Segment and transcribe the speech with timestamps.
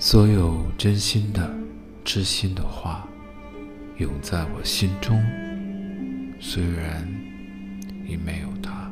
[0.00, 1.52] 所有真心的、
[2.04, 3.04] 痴心的话，
[3.96, 5.20] 永在我心中。
[6.38, 7.04] 虽然
[8.06, 8.88] 已没有他，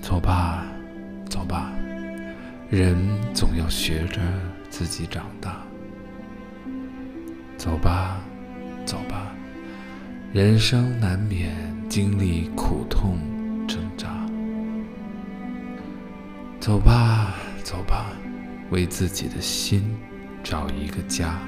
[0.00, 0.64] 走吧，
[1.28, 1.70] 走吧，
[2.70, 2.96] 人
[3.34, 4.18] 总要学着
[4.70, 5.62] 自己长大。
[7.58, 8.18] 走吧，
[8.86, 9.30] 走吧，
[10.32, 11.54] 人生难免
[11.86, 13.18] 经历苦痛
[13.68, 14.26] 挣扎。
[16.58, 18.06] 走吧，走吧。
[18.70, 19.96] 为自己的心
[20.42, 21.38] 找一个家，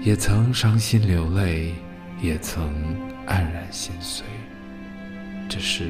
[0.00, 1.74] 也曾伤心流泪，
[2.20, 2.72] 也曾
[3.26, 4.24] 黯然心碎，
[5.48, 5.88] 这是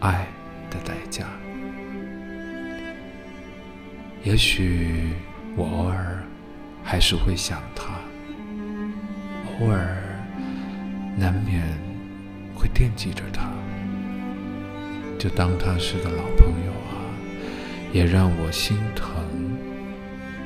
[0.00, 0.26] 爱
[0.70, 1.26] 的代价。
[4.24, 5.10] 也许
[5.56, 6.22] 我偶尔
[6.82, 7.94] 还是会想他，
[9.58, 9.96] 偶尔
[11.16, 11.62] 难免
[12.54, 13.50] 会惦记着他，
[15.18, 17.01] 就当他是个老朋友啊。
[17.92, 19.14] 也让我心疼，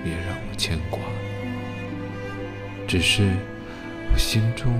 [0.04, 0.98] 也让我牵挂。
[2.88, 3.32] 只是
[4.12, 4.72] 我心中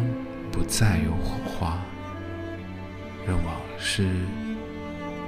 [0.51, 1.79] 不再有火花，
[3.27, 4.09] 让往事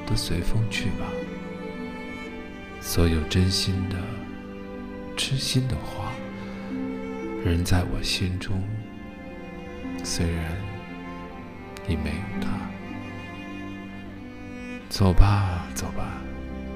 [0.07, 1.07] 都随风去吧。
[2.81, 3.97] 所有真心的、
[5.17, 6.13] 痴心的话，
[7.45, 8.63] 仍在我心中，
[10.03, 10.45] 虽然
[11.87, 12.49] 已没有他。
[14.89, 16.23] 走吧，走吧。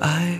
[0.00, 0.35] 爱。